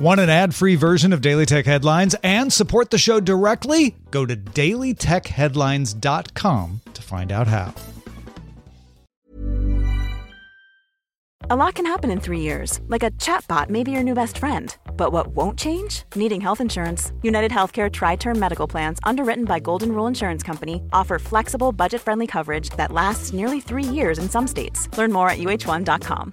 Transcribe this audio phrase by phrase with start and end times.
[0.00, 3.96] Want an ad free version of Daily Tech Headlines and support the show directly?
[4.10, 7.74] Go to dailytechheadlines.com to find out how.
[11.50, 14.38] A lot can happen in three years, like a chatbot may be your new best
[14.38, 14.74] friend.
[14.96, 16.04] But what won't change?
[16.14, 17.12] Needing health insurance.
[17.20, 22.00] United Healthcare Tri Term Medical Plans, underwritten by Golden Rule Insurance Company, offer flexible, budget
[22.00, 24.88] friendly coverage that lasts nearly three years in some states.
[24.96, 26.32] Learn more at uh1.com.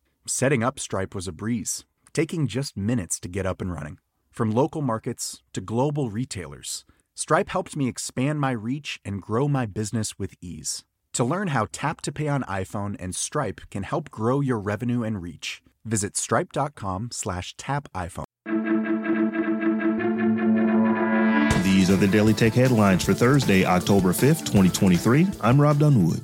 [0.27, 3.97] Setting up Stripe was a breeze, taking just minutes to get up and running.
[4.29, 9.65] From local markets to global retailers, Stripe helped me expand my reach and grow my
[9.65, 10.83] business with ease.
[11.13, 15.01] To learn how Tap to Pay on iPhone and Stripe can help grow your revenue
[15.01, 18.25] and reach, visit stripe.com slash tap iPhone.
[21.63, 25.27] These are the Daily Tech headlines for Thursday, October 5th, 2023.
[25.41, 26.23] I'm Rob Dunwood.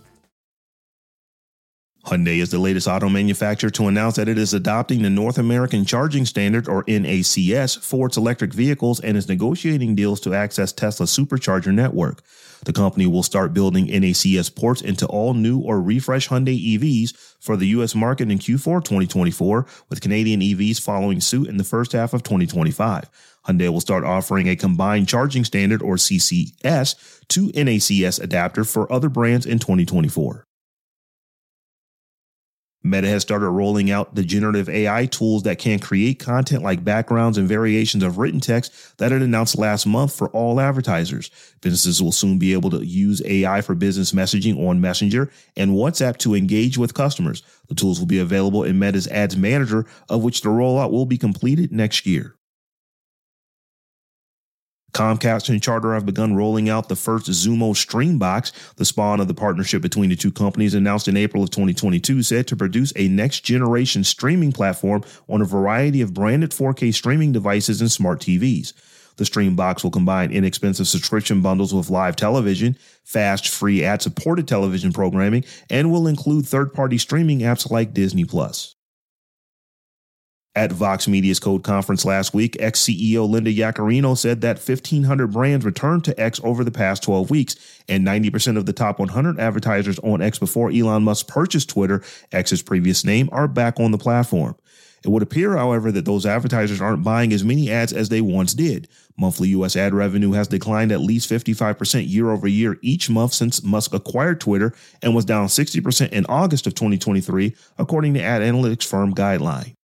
[2.07, 5.83] Hyundai is the latest auto manufacturer to announce that it is adopting the North American
[5.83, 11.11] Charging Standard, or NACS, for its electric vehicles and is negotiating deals to access Tesla's
[11.11, 12.21] supercharger network.
[12.63, 17.57] The company will start building NACS ports into all new or refreshed Hyundai EVs for
[17.57, 17.93] the U.S.
[17.93, 23.09] market in Q4 2024, with Canadian EVs following suit in the first half of 2025.
[23.49, 26.95] Hyundai will start offering a combined charging standard, or CCS,
[27.27, 30.46] to NACS adapter for other brands in 2024.
[32.83, 37.37] Meta has started rolling out the generative AI tools that can create content like backgrounds
[37.37, 41.29] and variations of written text that it announced last month for all advertisers.
[41.61, 46.17] Businesses will soon be able to use AI for business messaging on Messenger and WhatsApp
[46.19, 47.43] to engage with customers.
[47.67, 51.17] The tools will be available in Meta's Ads Manager, of which the rollout will be
[51.17, 52.36] completed next year.
[54.97, 58.51] Comcast and Charter have begun rolling out the first Xumo Stream Box.
[58.77, 62.47] The spawn of the partnership between the two companies announced in April of 2022 said
[62.47, 67.79] to produce a next generation streaming platform on a variety of branded 4K streaming devices
[67.79, 68.73] and smart TVs.
[69.17, 74.47] The Stream Box will combine inexpensive subscription bundles with live television, fast, free ad supported
[74.47, 78.76] television programming, and will include third party streaming apps like Disney Plus.
[80.57, 85.63] At Vox Media's Code Conference last week, X CEO Linda Yaccarino said that 1,500 brands
[85.63, 87.55] returned to X over the past 12 weeks,
[87.87, 92.01] and 90% of the top 100 advertisers on X before Elon Musk purchased Twitter,
[92.31, 94.55] X's previous name, are back on the platform.
[95.05, 98.55] It would appear, however, that those advertisers aren't buying as many ads as they once
[98.55, 98.87] did.
[99.15, 99.75] Monthly U.S.
[99.75, 104.41] ad revenue has declined at least 55% year over year each month since Musk acquired
[104.41, 104.73] Twitter
[105.03, 109.76] and was down 60% in August of 2023, according to ad analytics firm Guideline.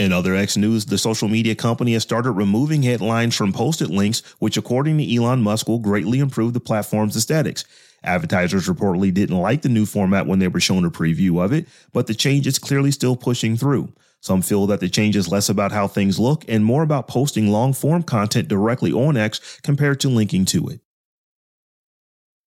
[0.00, 4.22] In other X news, the social media company has started removing headlines from posted links,
[4.38, 7.66] which according to Elon Musk will greatly improve the platform's aesthetics.
[8.02, 11.68] Advertisers reportedly didn't like the new format when they were shown a preview of it,
[11.92, 13.92] but the change is clearly still pushing through.
[14.20, 17.48] Some feel that the change is less about how things look and more about posting
[17.48, 20.80] long form content directly on X compared to linking to it.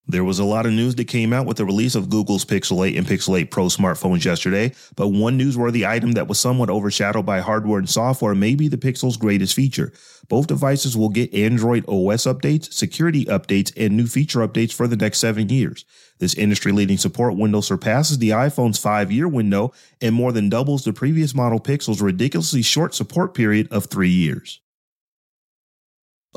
[0.06, 2.86] There was a lot of news that came out with the release of Google's Pixel
[2.86, 7.26] 8 and Pixel 8 Pro smartphones yesterday, but one newsworthy item that was somewhat overshadowed
[7.26, 9.94] by hardware and software may be the Pixel's greatest feature.
[10.28, 14.98] Both devices will get Android OS updates, security updates, and new feature updates for the
[14.98, 15.86] next seven years.
[16.20, 19.72] This industry leading support window surpasses the iPhone's five year window
[20.02, 24.60] and more than doubles the previous model Pixel's ridiculously short support period of three years.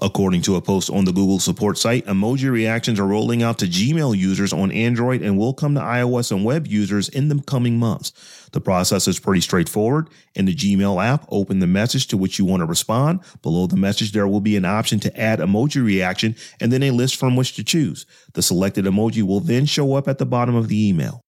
[0.02, 3.66] According to a post on the Google support site, emoji reactions are rolling out to
[3.66, 7.78] Gmail users on Android and will come to iOS and web users in the coming
[7.78, 8.12] months.
[8.52, 10.10] The process is pretty straightforward.
[10.34, 13.20] In the Gmail app, open the message to which you want to respond.
[13.40, 16.90] Below the message, there will be an option to add emoji reaction and then a
[16.90, 18.04] list from which to choose.
[18.34, 21.25] The selected emoji will then show up at the bottom of the email.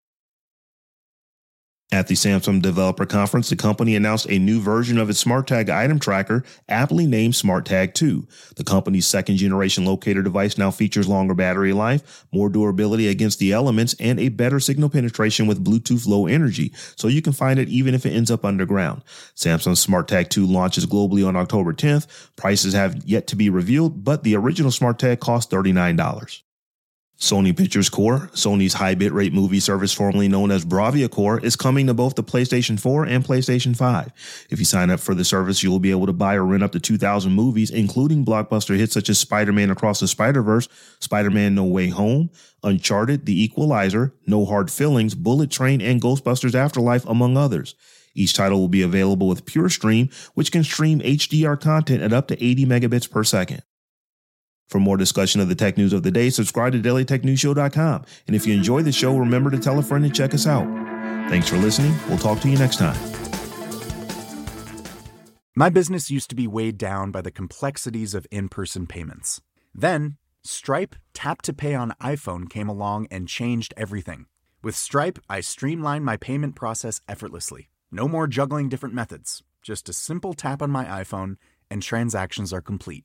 [1.92, 6.00] At the Samsung Developer Conference, the company announced a new version of its SmartTag item
[6.00, 8.26] tracker, aptly named SmartTag 2.
[8.56, 13.52] The company's second generation locator device now features longer battery life, more durability against the
[13.52, 17.68] elements, and a better signal penetration with Bluetooth low energy, so you can find it
[17.68, 19.04] even if it ends up underground.
[19.36, 22.08] Samsung's SmartTag 2 launches globally on October 10th.
[22.34, 26.42] Prices have yet to be revealed, but the original SmartTag cost $39.
[27.18, 31.86] Sony Pictures Core, Sony's high bitrate movie service formerly known as Bravia Core, is coming
[31.86, 34.46] to both the PlayStation 4 and PlayStation 5.
[34.50, 36.62] If you sign up for the service, you will be able to buy or rent
[36.62, 40.68] up to 2,000 movies, including blockbuster hits such as Spider-Man Across the Spider-Verse,
[41.00, 42.28] Spider-Man No Way Home,
[42.62, 47.74] Uncharted, The Equalizer, No Hard Feelings, Bullet Train, and Ghostbusters Afterlife, among others.
[48.14, 52.28] Each title will be available with Pure Stream, which can stream HDR content at up
[52.28, 53.62] to 80 megabits per second.
[54.68, 58.04] For more discussion of the tech news of the day, subscribe to dailytechnewsshow.com.
[58.26, 60.66] And if you enjoy the show, remember to tell a friend and check us out.
[61.30, 61.94] Thanks for listening.
[62.08, 62.96] We'll talk to you next time.
[65.54, 69.40] My business used to be weighed down by the complexities of in person payments.
[69.74, 74.26] Then, Stripe Tap to Pay on iPhone came along and changed everything.
[74.62, 77.70] With Stripe, I streamlined my payment process effortlessly.
[77.90, 81.36] No more juggling different methods, just a simple tap on my iPhone,
[81.70, 83.04] and transactions are complete.